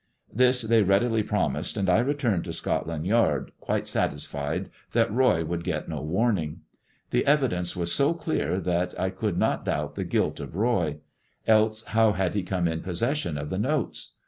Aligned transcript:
This 0.33 0.63
they 0.63 0.81
readily 0.81 1.21
promised, 1.21 1.77
and 1.77 1.87
I 1.87 1.99
returned 1.99 2.45
to 2.45 2.53
Scotland 2.53 3.05
Yard, 3.05 3.51
quite 3.59 3.85
satisfied 3.85 4.71
that 4.93 5.13
Roy 5.13 5.45
would 5.45 5.63
get 5.63 5.87
no 5.87 6.01
warning. 6.01 6.61
The 7.11 7.23
evidence 7.27 7.75
was 7.75 7.91
so 7.93 8.15
clear 8.15 8.59
that 8.61 8.99
I 8.99 9.11
could 9.11 9.37
not 9.37 9.63
doubt 9.65 9.93
the 9.93 10.03
guilt 10.03 10.39
of 10.39 10.55
Roy. 10.55 11.01
Else 11.45 11.83
how 11.83 12.13
had 12.13 12.33
he 12.33 12.41
come 12.41 12.67
in 12.67 12.81
possession 12.81 13.37
of 13.37 13.51
the 13.51 13.59
notes? 13.59 14.13